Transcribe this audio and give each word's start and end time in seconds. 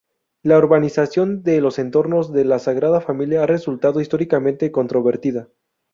La 0.41 0.57
urbanización 0.57 1.43
de 1.43 1.61
los 1.61 1.77
entornos 1.77 2.33
de 2.33 2.43
la 2.43 2.57
Sagrada 2.57 3.01
Familia 3.01 3.43
ha 3.43 3.45
resultado, 3.45 4.01
históricamente, 4.01 4.71
controvertida. 4.71 5.49